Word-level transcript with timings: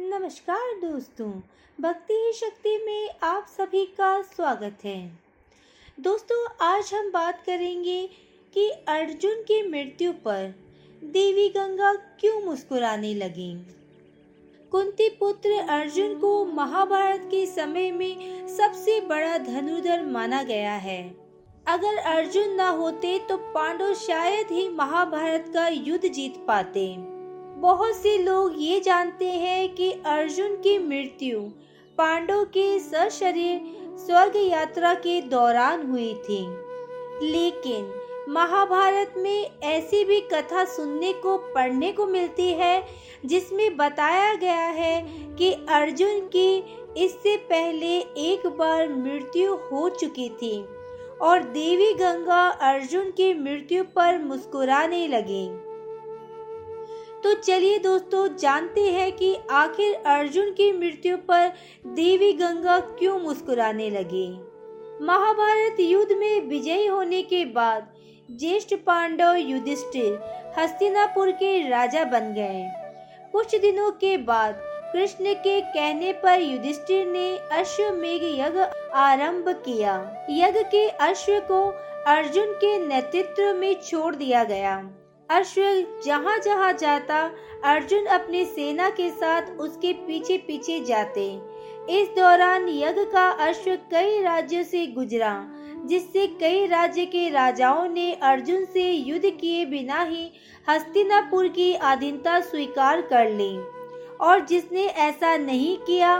नमस्कार 0.00 0.72
दोस्तों, 0.80 1.30
भक्ति 1.80 2.14
ही 2.14 2.32
शक्ति 2.32 2.76
में 2.86 3.10
आप 3.22 3.46
सभी 3.48 3.84
का 3.86 4.22
स्वागत 4.22 4.78
है। 4.84 5.20
दोस्तों, 6.00 6.46
आज 6.60 6.90
हम 6.94 7.10
बात 7.10 7.42
करेंगे 7.46 8.10
कि 8.54 8.68
अर्जुन 8.70 9.42
की 9.42 9.62
मृत्यु 9.68 10.12
पर 10.12 10.54
देवी 11.04 11.48
गंगा 11.48 11.94
क्यों 11.94 12.42
मुस्कुराने 12.42 13.14
लगी? 13.14 13.54
कुंती 14.70 15.08
पुत्र 15.08 15.50
अर्जुन 15.50 16.18
को 16.18 16.44
महाभारत 16.44 17.28
के 17.30 17.46
समय 17.46 17.90
में 17.92 18.48
सबसे 18.48 19.00
बड़ा 19.00 19.38
धनुधर 19.38 20.02
माना 20.02 20.42
गया 20.42 20.74
है। 20.74 21.16
अगर 21.66 21.96
अर्जुन 21.96 22.48
न 22.48 22.60
होते 22.60 23.18
तो 23.18 23.36
पांडव 23.36 23.94
शायद 23.94 24.46
ही 24.50 24.68
महाभारत 24.68 25.50
का 25.54 25.68
युद्ध 25.68 26.08
जीत 26.08 26.44
पाते। 26.48 27.13
बहुत 27.56 27.94
से 27.96 28.18
लोग 28.18 28.54
ये 28.58 28.80
जानते 28.80 29.28
हैं 29.28 29.74
कि 29.74 29.90
अर्जुन 29.90 30.56
की 30.56 30.78
मृत्यु 30.78 31.40
पांडव 31.98 32.44
के 32.44 32.78
सशरीर 32.78 33.60
स्वर्ग 33.98 34.36
यात्रा 34.36 34.94
के 34.94 35.20
दौरान 35.20 35.90
हुई 35.90 36.14
थी। 36.14 36.40
लेकिन 37.22 37.92
महाभारत 38.28 39.14
में 39.16 39.50
ऐसी 39.62 40.04
भी 40.04 40.20
कथा 40.20 40.64
सुनने 40.64 41.12
को, 41.12 41.36
पढ़ने 41.36 41.92
को 41.92 42.06
मिलती 42.06 42.48
है, 42.52 42.84
जिसमें 43.24 43.76
बताया 43.76 44.34
गया 44.34 44.66
है 44.66 45.00
कि 45.34 45.52
अर्जुन 45.52 46.20
की 46.20 46.56
इससे 46.96 47.36
पहले 47.36 47.98
एक 47.98 48.46
बार 48.46 48.88
मृत्यु 48.88 49.54
हो 49.54 49.88
चुकी 49.88 50.28
थी 50.28 50.64
और 51.22 51.42
देवी 51.42 51.92
गंगा 51.92 52.48
अर्जुन 52.48 53.10
की 53.10 53.34
मृत्यु 53.34 53.84
पर 53.84 54.18
मुस्कुराने 54.18 55.08
लगी। 55.08 55.48
तो 57.24 57.32
चलिए 57.34 57.78
दोस्तों, 57.78 58.36
जानते 58.36 58.80
हैं 58.80 59.12
कि 59.12 59.36
आखिर 59.50 59.94
अर्जुन 60.06 60.50
की 60.50 60.72
मृत्यु 60.72 61.16
पर 61.16 61.52
देवी 61.86 62.32
गंगा 62.32 62.78
क्यों 62.80 63.18
मुस्कुराने 63.18 63.90
लगी? 63.90 64.26
महाभारत 65.04 65.80
युद्ध 65.80 66.12
में 66.12 66.40
विजयी 66.40 66.86
होने 66.86 67.22
के 67.22 67.44
बाद 67.44 67.86
ज्येष्ठ 68.30 68.74
पांडव 68.74 69.34
युधिष्ठिर 69.34 70.18
हस्तिनापुर 70.58 71.30
के 71.30 71.68
राजा 71.68 72.04
बन 72.04 72.32
गए। 72.34 72.68
कुछ 73.32 73.56
दिनों 73.56 73.90
के 73.90 74.16
बाद 74.16 74.60
कृष्ण 74.92 75.34
के 75.34 75.60
कहने 75.60 76.12
पर 76.12 76.40
युधिष्ठिर 76.40 77.06
ने 77.06 77.36
अश्वमेघ 77.52 78.22
यज्ञ 78.24 78.60
आरंभ 78.94 79.48
किया। 79.48 79.94
यज्ञ 80.30 80.62
के 80.62 80.88
अश्व 80.88 81.40
को 81.40 81.62
अर्जुन 82.06 82.52
के 82.54 82.78
नेतृत्व 82.86 83.54
में 83.54 83.74
छोड़ 83.82 84.14
दिया 84.14 84.44
गया। 84.44 84.76
अश्व 85.30 85.62
जहाँ 86.06 86.38
जहाँ 86.38 86.72
जाता, 86.72 87.30
अर्जुन 87.64 88.04
अपनी 88.04 88.44
सेना 88.44 88.90
के 88.90 89.10
साथ 89.10 89.42
उसके 89.42 89.92
पीछे 89.92 90.38
पीछे 90.38 90.80
जाते। 90.80 91.40
इस 91.90 92.08
दौरान 92.08 92.68
यज्ञ 92.68 93.04
का 93.04 93.28
अश्व 93.30 93.74
कई 93.90 94.22
राज्यों 94.22 94.62
से 94.62 94.86
गुजरा, 94.86 95.46
जिससे 95.84 96.26
कई 96.26 96.66
राज्य 96.66 97.04
के 97.06 97.28
राजाओं 97.30 97.88
ने 97.88 98.12
अर्जुन 98.12 98.64
से 98.64 98.90
युद्ध 98.90 99.30
किए 99.40 99.64
बिना 99.64 100.02
ही 100.02 100.30
हस्तिनापुर 100.70 101.48
की 101.48 101.74
अधीनता 101.74 102.40
स्वीकार 102.40 103.00
कर 103.00 103.30
ली। 103.30 103.56
और 104.20 104.40
जिसने 104.40 104.86
ऐसा 104.86 105.36
नहीं 105.36 105.76
किया, 105.76 106.16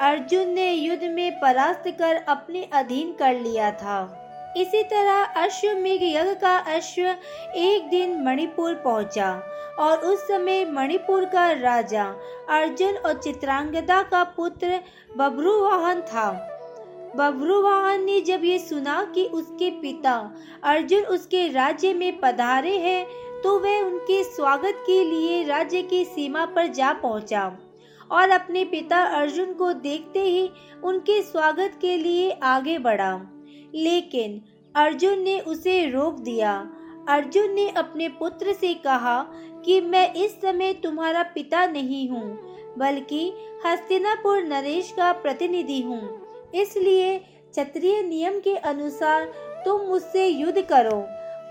अर्जुन 0.00 0.48
ने 0.48 0.72
युद्ध 0.72 1.04
में 1.04 1.40
परास्त 1.40 1.84
कर 1.88 2.16
अपने 2.16 2.68
अधीन 2.72 3.12
कर 3.12 3.40
लिया 3.40 3.70
था। 3.70 4.22
इसी 4.56 4.82
तरह 4.82 5.22
अश्वमेघ 5.42 6.02
यज्ञ 6.02 6.34
का 6.34 6.56
अश्व 6.74 7.06
एक 7.56 7.88
दिन 7.90 8.22
मणिपुर 8.24 8.74
पहुँचा 8.74 9.32
और 9.78 9.98
उस 9.98 10.26
समय 10.28 10.64
मणिपुर 10.64 11.24
का 11.24 11.50
राजा 11.52 12.04
अर्जुन 12.50 12.96
और 12.96 13.18
चित्रांगदा 13.18 14.02
का 14.02 14.22
पुत्र 14.24 14.80
बब्रुवाहन 15.16 16.00
था। 16.02 16.30
बब्रुवाहन 17.16 18.04
ने 18.04 18.20
जब 18.20 18.44
ये 18.44 18.58
सुना 18.58 19.02
कि 19.14 19.24
उसके 19.24 19.70
पिता 19.70 20.14
अर्जुन 20.64 21.02
उसके 21.02 21.46
राज्य 21.48 21.92
में 21.94 22.20
पधारे 22.20 22.76
हैं 22.78 23.06
तो 23.42 23.58
वह 23.58 23.80
उनके 23.80 24.22
स्वागत 24.24 24.82
के 24.86 25.02
लिए 25.04 25.44
राज्य 25.44 25.82
की 25.82 26.04
सीमा 26.04 26.46
पर 26.46 26.66
जा 26.66 26.92
पहुँचा 26.92 27.46
और 28.10 28.30
अपने 28.30 28.64
पिता 28.64 29.02
अर्जुन 29.20 29.52
को 29.52 29.72
देखते 29.72 30.22
ही 30.22 30.50
उनके 30.84 31.22
स्वागत 31.22 31.78
के 31.80 31.96
लिए 31.96 32.30
आगे 32.42 32.78
बढ़ा। 32.78 33.14
लेकिन 33.74 34.40
अर्जुन 34.74 35.22
ने 35.22 35.38
उसे 35.40 35.84
रोक 35.90 36.18
दिया। 36.20 36.52
अर्जुन 37.08 37.50
ने 37.50 37.68
अपने 37.68 38.08
पुत्र 38.08 38.52
से 38.52 38.72
कहा 38.74 39.20
कि 39.64 39.80
मैं 39.80 40.12
इस 40.14 40.40
समय 40.40 40.72
तुम्हारा 40.72 41.22
पिता 41.34 41.66
नहीं 41.66 42.08
हूँ, 42.08 42.38
बल्कि 42.78 43.32
हस्तिनापुर 43.66 44.42
नरेश 44.42 44.92
का 44.92 45.12
प्रतिनिधि 45.12 45.80
हूँ। 45.82 46.50
इसलिए 46.54 47.18
क्षत्रिय 47.18 48.02
नियम 48.02 48.38
के 48.40 48.56
अनुसार 48.56 49.24
तुम 49.64 49.80
मुझसे 49.80 50.26
युद्ध 50.26 50.62
करो। 50.62 51.04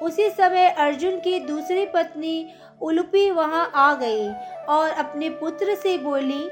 उसी 0.06 0.30
समय 0.30 0.68
अर्जुन 0.70 1.20
की 1.20 1.40
दूसरी 1.40 1.86
पत्नी 1.86 2.46
उलुपी 2.82 3.30
वहाँ 3.32 3.70
आ 3.76 3.94
गई 3.96 4.28
और 4.70 4.90
अपने 4.90 5.30
पुत्र 5.32 5.76
से 5.76 5.98
बोली 5.98 6.44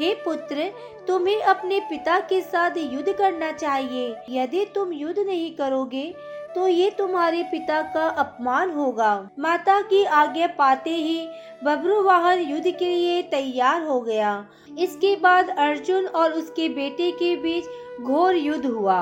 हे 0.00 0.14
पुत्र, 0.14 0.70
तुम्हें 1.08 1.42
अपने 1.42 1.80
पिता 1.80 2.18
के 2.20 2.40
साथ 2.40 2.76
युद्ध 2.76 3.12
करना 3.12 3.52
चाहिए। 3.52 4.14
यदि 4.30 4.64
तुम 4.74 4.92
युद्ध 4.92 5.18
नहीं 5.18 5.54
करोगे 5.56 6.12
तो 6.54 6.66
ये 6.68 6.90
तुम्हारे 6.90 7.42
पिता 7.42 7.80
का 7.94 8.06
अपमान 8.18 8.70
होगा। 8.70 9.28
माता 9.38 9.80
की 9.80 10.02
आज्ञा 10.04 10.46
पाते 10.48 10.90
ही 10.90 11.26
बब्रुवाहन 11.64 12.40
युद्ध 12.40 12.64
के 12.68 12.86
लिए 12.86 13.22
तैयार 13.30 13.82
हो 13.82 14.00
गया। 14.00 14.32
इसके 14.78 15.14
बाद 15.16 15.50
अर्जुन 15.58 16.06
और 16.06 16.32
उसके 16.32 16.68
बेटे 16.68 17.10
के 17.12 17.34
बीच 17.36 18.02
घोर 18.02 18.36
युद्ध 18.36 18.64
हुआ। 18.66 19.00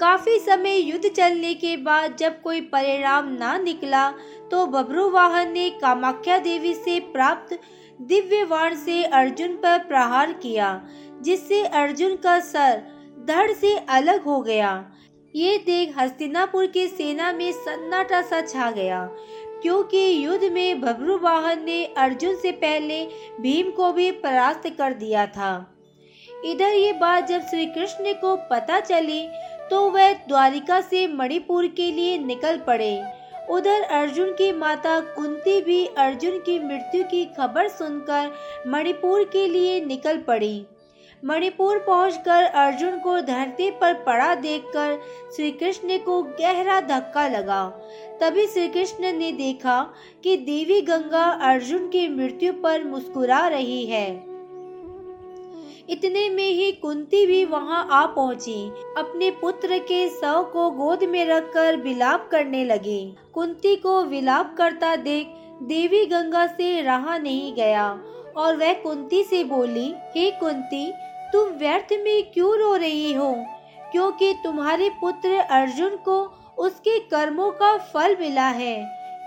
काफ़ी 0.00 0.38
समय 0.38 0.76
युद्ध 0.80 1.08
चलने 1.08 1.52
के 1.54 1.76
बाद 1.76 2.16
जब 2.16 2.40
कोई 2.42 2.60
परिणाम 2.66 3.26
ना 3.32 3.56
निकला 3.58 4.08
तो 4.50 4.64
बब्रुवाहन 4.66 5.50
ने 5.52 5.68
कामाख्या 5.80 6.38
देवी 6.38 6.72
से 6.74 6.98
प्राप्त 7.12 7.58
दिव्य 8.02 8.44
वाण 8.44 8.74
से 8.76 9.02
अर्जुन 9.04 9.56
पर 9.56 9.78
प्रहार 9.78 10.32
किया, 10.32 10.68
जिससे 11.22 11.62
अर्जुन 11.64 12.16
का 12.16 12.38
सर 12.42 12.82
धड़ 13.26 13.52
से 13.52 13.74
अलग 13.90 14.24
हो 14.24 14.40
गया। 14.40 14.70
ये 15.34 15.58
देख 15.66 15.92
हस्तिनापुर 15.98 16.66
के 16.66 16.86
सेना 16.88 17.32
में 17.32 17.50
सन्नाटा 17.54 18.22
सा 18.22 18.40
छा 18.42 18.70
गया, 18.70 19.04
क्योंकि 19.62 19.98
युद्ध 20.24 20.52
में 20.52 20.82
वाहन 21.22 21.64
ने 21.64 21.84
अर्जुन 21.98 22.36
से 22.36 22.52
पहले 22.54 23.04
भीम 23.40 23.70
को 23.70 23.92
भी 23.92 24.10
परास्त 24.22 24.68
कर 24.78 24.94
दिया 24.94 25.26
था। 25.28 25.52
इधर 26.44 26.74
ये 26.74 26.92
बात 26.92 27.26
जब 27.28 27.40
श्री 27.42 27.66
कृष्ण 27.66 28.12
को 28.20 28.34
पता 28.50 28.80
चली 28.80 29.22
तो 29.70 29.90
वह 29.90 30.12
द्वारिका 30.12 30.80
से 30.80 31.06
मणिपुर 31.06 31.66
के 31.66 31.90
लिए 31.92 32.18
निकल 32.18 32.56
पड़े। 32.56 33.02
उधर 33.50 33.82
अर्जुन 33.82 34.32
की 34.32 34.52
माता 34.52 35.00
कुंती 35.00 35.60
भी 35.60 35.86
अर्जुन 35.86 36.38
की 36.38 36.58
मृत्यु 36.58 37.04
की 37.04 37.24
खबर 37.24 37.68
सुनकर 37.68 38.30
मणिपुर 38.66 39.24
के 39.24 39.46
लिए 39.48 39.84
निकल 39.84 40.18
पड़ी। 40.18 40.66
मणिपुर 41.24 41.78
पहुंचकर 41.78 42.44
अर्जुन 42.44 42.98
को 42.98 43.20
धरती 43.20 43.70
पर 43.70 43.94
पड़ा 43.94 44.34
देखकर 44.34 44.98
श्री 45.36 45.50
कृष्ण 45.50 45.98
को 45.98 46.22
गहरा 46.22 46.80
धक्का 46.80 47.28
लगा। 47.28 47.64
तभी 48.20 48.46
श्री 48.46 48.68
कृष्ण 48.68 49.12
ने 49.12 49.32
देखा 49.32 49.82
कि 50.24 50.36
देवी 50.36 50.80
गंगा 50.80 51.24
अर्जुन 51.24 51.88
की 51.88 52.08
मृत्यु 52.08 52.52
पर 52.52 52.84
मुस्कुरा 52.84 53.46
रही 53.48 53.84
है। 53.86 54.29
इतने 55.90 56.28
में 56.30 56.48
ही 56.48 56.72
कुंती 56.72 57.26
भी 57.26 57.44
वहाँ 57.44 57.88
आ 57.90 58.06
पहुँची। 58.06 58.72
अपने 58.96 59.30
पुत्र 59.30 59.78
के 59.78 60.08
शव 60.08 60.50
को 60.52 60.70
गोद 60.70 61.04
में 61.04 61.24
रखकर 61.26 61.76
विलाप 61.76 62.28
करने 62.32 62.64
लगी। 62.64 63.16
कुंती 63.34 63.76
को 63.76 64.02
विलाप 64.04 64.54
करता 64.58 64.96
देख 64.96 65.26
देवी 65.62 66.06
गंगा 66.06 66.46
से 66.46 66.80
रहा 66.80 67.18
नहीं 67.18 67.54
गया 67.54 67.88
और 68.36 68.56
वह 68.56 68.72
कुंती 68.72 69.22
से 69.24 69.44
बोली, 69.44 69.94
हे 70.16 70.30
कुंती, 70.30 70.92
तुम 71.32 71.48
व्यर्थ 71.48 71.92
में 71.92 72.30
क्यों 72.30 72.56
रो 72.58 72.74
रही 72.76 73.12
हो? 73.12 73.34
क्योंकि 73.92 74.32
तुम्हारे 74.44 74.88
पुत्र 74.90 75.30
अर्जुन 75.30 75.96
को 75.96 76.22
उसके 76.58 76.98
कर्मों 76.98 77.50
का 77.50 77.76
फल 77.78 78.16
मिला 78.20 78.48
है। 78.48 78.76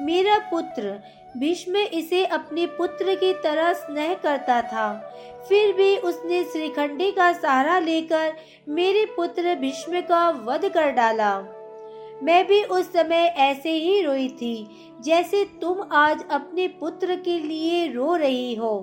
मेरा 0.02 0.38
पुत्र 0.38 1.00
भीष्म 1.38 1.78
इसे 1.78 2.24
अपने 2.26 2.66
पुत्र 2.68 3.16
की 3.16 3.34
तरह 3.34 3.74
स्नेह 3.74 4.14
करता 4.14 4.62
था। 4.62 4.94
फिर 5.50 5.74
भी 5.74 5.96
उसने 5.98 6.44
श्रीखंडी 6.44 7.12
का 7.12 7.32
सहारा 7.34 7.80
लेकर 7.80 8.34
मेरे 8.70 9.06
पुत्र 9.06 9.56
भीष्म 9.56 10.02
का 10.02 10.30
वध 10.46 10.70
कर 10.70 10.92
डाला। 10.92 11.36
मैं 12.24 12.46
भी 12.48 12.64
उस 12.64 12.92
समय 12.94 13.34
ऐसे 13.38 13.72
ही 13.72 14.02
रोई 14.02 14.28
थी, 14.30 14.68
जैसे 15.02 15.44
तुम 15.62 15.82
आज 15.92 16.24
अपने 16.32 16.68
पुत्र 16.80 17.16
के 17.16 17.40
लिए 17.40 17.88
रो 17.88 18.16
रही 18.16 18.54
हो। 18.56 18.76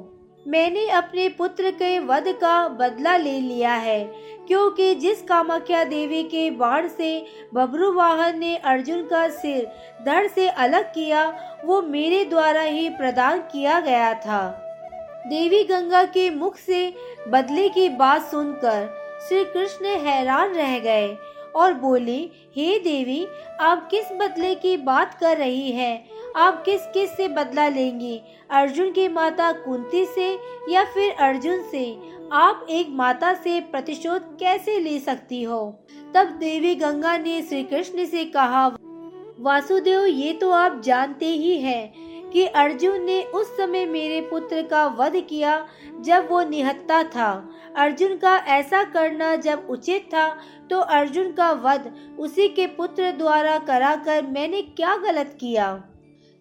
मैंने 0.47 0.89
अपने 0.89 1.29
पुत्र 1.29 1.71
के 1.71 1.99
वध 1.99 2.29
का 2.41 2.69
बदला 2.69 3.17
ले 3.17 3.39
लिया 3.41 3.73
है, 3.75 4.05
क्योंकि 4.47 4.95
जिस 4.95 5.23
कामाख्या 5.23 5.83
देवी 5.85 6.23
के 6.23 6.51
बाण 6.51 6.89
से 6.89 7.11
बब्रुवाहन 7.55 8.39
ने 8.39 8.57
अर्जुन 8.57 9.03
का 9.03 9.29
सिर 9.29 9.67
धड़ 10.07 10.27
से 10.27 10.49
अलग 10.49 10.85
किया, 10.85 11.25
वो 11.65 11.81
मेरे 11.83 12.25
द्वारा 12.25 12.63
ही 12.63 12.89
प्रदान 12.91 13.41
किया 13.43 13.81
गया 13.81 14.13
था। 14.15 14.43
देवी 15.27 15.63
गंगा 15.65 16.05
के 16.05 16.29
मुख 16.31 16.57
से 16.57 16.93
बदले 17.29 17.69
की 17.69 17.89
बात 17.89 18.31
सुनकर 18.31 18.89
श्री 19.29 19.45
कृष्ण 19.45 19.87
हैरान 20.05 20.55
रह 20.55 20.79
गए 20.79 21.17
और 21.57 21.73
बोले, 21.75 22.19
हे 22.57 22.79
देवी, 22.79 23.27
आप 23.61 23.89
किस 23.91 24.13
बदले 24.13 24.55
की 24.55 24.77
बात 24.77 25.15
कर 25.15 25.37
रही 25.37 25.71
है? 25.71 26.20
आप 26.37 26.63
किस 26.65 26.81
किस 26.87 27.11
से 27.11 27.29
बदला 27.29 27.69
लेंगे? 27.69 28.21
अर्जुन 28.51 28.91
की 28.93 29.07
माता 29.09 29.51
कुंती 29.53 30.05
से 30.05 30.33
या 30.69 30.85
फिर 30.85 31.13
अर्जुन 31.13 31.63
से? 31.63 31.85
आप 32.33 32.67
एक 32.71 32.89
माता 32.91 33.33
से 33.35 33.61
प्रतिशोध 33.61 34.37
कैसे 34.39 34.79
ले 34.79 34.99
सकती 34.99 35.43
हो? 35.43 35.61
तब 36.15 36.27
देवी 36.41 36.75
गंगा 36.75 37.17
ने 37.19 37.41
श्री 37.43 37.63
कृष्ण 37.65 38.05
से 38.07 38.25
कहा, 38.27 38.67
वासुदेव, 39.39 40.05
ये 40.05 40.33
तो 40.33 40.51
आप 40.51 40.81
जानते 40.81 41.27
ही 41.27 41.57
हैं 41.59 42.31
कि 42.31 42.47
अर्जुन 42.47 43.05
ने 43.05 43.23
उस 43.25 43.57
समय 43.57 43.87
मेरे 43.87 44.21
पुत्र 44.21 44.63
का 44.63 44.87
वध 44.99 45.21
किया 45.29 45.67
जब 46.01 46.29
वो 46.31 46.43
निहत्ता 46.43 47.03
था। 47.05 47.31
अर्जुन 47.77 48.17
का 48.17 48.37
ऐसा 48.49 48.83
करना 48.85 49.35
जब 49.37 49.67
उचित 49.71 50.09
था 50.15 50.29
तो 50.71 50.79
अर्जुन 50.79 51.33
का 51.33 51.53
वध 51.65 51.93
उसी 52.19 52.49
के 52.49 52.67
पुत्र 52.67 53.13
द्वारा 53.13 53.59
कराकर 53.59 54.27
मैंने 54.27 54.63
क्या 54.63 54.97
गलत 54.97 55.37
किया? 55.41 55.83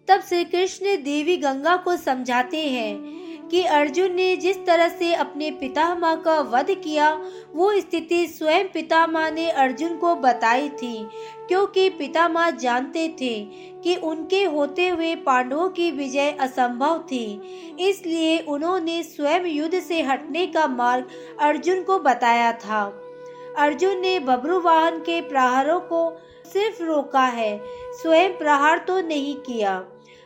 तब 0.08 0.20
श्री 0.20 0.44
कृष्ण 0.44 0.96
देवी 0.96 1.36
गंगा 1.36 1.76
को 1.76 1.96
समझाते 1.96 2.60
हैं 2.68 3.48
कि 3.48 3.62
अर्जुन 3.64 4.12
ने 4.12 4.36
जिस 4.36 4.56
तरह 4.66 4.88
से 4.88 5.12
अपने 5.14 5.50
पितामह 5.50 6.14
का 6.14 6.38
वध 6.40 6.70
किया, 6.74 7.10
वो 7.54 7.70
स्थिति 7.80 8.26
स्वयं 8.26 8.68
पितामह 8.68 9.30
ने 9.30 9.48
अर्जुन 9.50 9.96
को 9.96 10.14
बताई 10.14 10.68
थी, 10.68 11.08
क्योंकि 11.48 11.88
पितामह 11.88 12.50
जानते 12.50 13.08
थे 13.20 13.40
कि 13.84 13.96
उनके 13.96 14.42
होते 14.44 14.88
हुए 14.88 15.14
पांडवों 15.16 15.68
की 15.68 15.90
विजय 15.90 16.30
असंभव 16.40 16.98
थी। 17.02 17.24
इसलिए 17.80 18.38
उन्होंने 18.38 19.02
स्वयं 19.02 19.46
युद्ध 19.46 19.80
से 19.80 20.02
हटने 20.02 20.46
का 20.46 20.66
मार्ग 20.66 21.08
अर्जुन 21.40 21.82
को 21.82 21.98
बताया 21.98 22.52
था। 22.52 22.82
अर्जुन 23.58 24.00
ने 24.00 24.18
बब्रू 24.20 24.60
वाहन 24.60 24.98
के 24.98 25.20
प्रहारों 25.20 25.80
को 25.80 26.08
सिर्फ़ 26.52 26.82
रोका 26.82 27.24
है। 27.26 27.60
स्वयं 27.92 28.36
प्रहार 28.38 28.78
तो 28.78 29.00
नहीं 29.00 29.34
किया। 29.36 29.82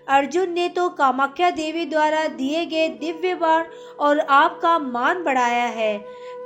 अर्जुन 0.09 0.50
ने 0.50 0.69
तो 0.69 0.88
कामाख्या 0.88 1.50
देवी 1.50 1.85
द्वारा 1.85 2.26
दिए 2.29 2.65
गए 2.67 2.88
दिव्य 2.88 3.35
बाण 3.35 3.65
और 4.00 4.19
आपका 4.19 4.79
मान 4.79 5.23
बढ़ाया 5.25 5.65
है। 5.67 5.97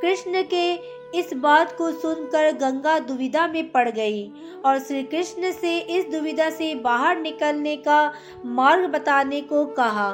कृष्ण 0.02 0.42
के 0.42 0.97
इस 1.14 1.32
बात 1.34 1.72
को 1.78 1.90
सुनकर 1.90 2.52
गंगा 2.52 2.98
दुविधा 2.98 3.46
में 3.46 3.70
पड़ 3.70 3.88
गई 3.90 4.32
और 4.64 4.78
श्री 4.78 5.02
कृष्ण 5.02 5.52
से 5.52 5.78
इस 5.78 6.04
दुविधा 6.08 6.50
से 6.50 6.74
बाहर 6.74 7.20
निकलने 7.20 7.76
का 7.76 8.12
मार्ग 8.44 8.86
बताने 8.86 9.40
को 9.40 9.64
कहा। 9.66 10.10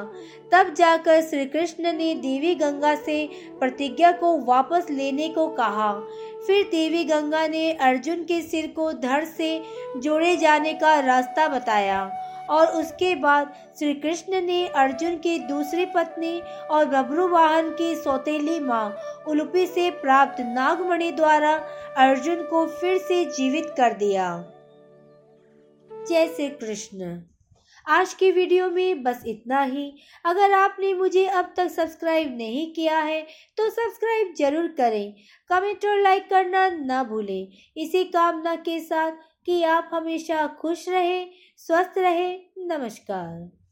तब 0.51 0.73
जाकर 0.73 1.21
श्री 1.21 1.45
कृष्ण 1.45 1.93
ने 1.93 2.13
देवी 2.15 2.55
गंगा 2.55 2.95
से 2.95 3.29
प्रतिज्ञा 3.59 4.11
को 4.11 4.37
वापस 4.37 4.87
लेने 4.89 5.29
को 5.29 5.47
कहा। 5.47 5.93
फिर 6.47 6.63
देवी 6.63 7.03
गंगा 7.03 7.47
ने 7.47 7.71
अर्जुन 7.71 8.23
के 8.23 8.41
सिर 8.41 8.67
को 8.67 8.91
धड़ 8.93 9.23
से 9.25 9.61
जोड़े 9.97 10.35
जाने 10.37 10.73
का 10.73 10.99
रास्ता 10.99 11.47
बताया 11.47 12.09
और 12.49 12.67
उसके 12.77 13.13
बाद 13.15 13.53
श्री 13.79 13.93
कृष्ण 13.95 14.41
ने 14.41 14.65
अर्जुन 14.77 15.17
की 15.17 15.37
दूसरी 15.39 15.85
पत्नी 15.95 16.39
और 16.71 16.85
बब्रू 16.85 17.27
वाहन 17.27 17.69
की 17.71 17.95
सौतेली 17.95 18.59
माँ 18.61 18.95
उलुपी 19.27 19.65
से 19.67 19.89
प्राप्त 20.01 20.41
नागमणि 20.49 21.11
द्वारा 21.11 21.53
अर्जुन 21.99 22.43
को 22.43 22.65
फिर 22.71 22.97
से 22.97 23.23
जीवित 23.27 23.73
कर 23.77 23.93
दिया। 23.95 24.33
जय 25.91 26.27
श्री 26.27 26.49
कृष्ण 26.49 27.17
आज 27.87 28.13
की 28.13 28.29
वीडियो 28.31 28.69
में 28.69 29.03
बस 29.03 29.23
इतना 29.27 29.61
ही। 29.63 29.91
अगर 30.25 30.53
आपने 30.53 30.93
मुझे 30.93 31.25
अब 31.27 31.53
तक 31.57 31.67
सब्सक्राइब 31.71 32.35
नहीं 32.37 32.65
किया 32.73 32.99
है 32.99 33.21
तो 33.57 33.69
सब्सक्राइब 33.69 34.33
ज़रूर 34.37 34.67
करें। 34.77 35.13
कमेंट 35.49 35.85
और 35.85 36.01
लाइक 36.01 36.29
करना 36.29 36.67
ना 36.69 37.03
भूलें। 37.03 37.47
इसी 37.77 38.03
कामना 38.05 38.55
के 38.57 38.79
साथ 38.79 39.11
कि 39.45 39.63
आप 39.63 39.89
हमेशा 39.93 40.47
खुश 40.47 40.89
रहें 40.89 41.29
स्वस्थ 41.57 41.97
रहें। 41.97 42.45
नमस्कार। 42.57 43.64